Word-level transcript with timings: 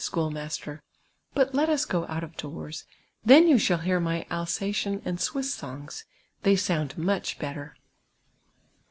scliool 0.03 0.31
master; 0.33 0.81
but 1.35 1.53
let 1.53 1.69
us 1.69 1.85
^o 1.85 2.09
out 2.09 2.23
of 2.23 2.35
doors; 2.35 2.85
then 3.23 3.47
you 3.47 3.59
shall 3.59 3.77
licar 3.77 4.01
uiy 4.01 4.25
Alsatian 4.31 4.99
and 5.05 5.21
Swiss 5.21 5.55
sonj^s; 5.55 6.05
they 6.41 6.55
sound 6.55 6.97
much 6.97 7.37
better." 7.37 7.75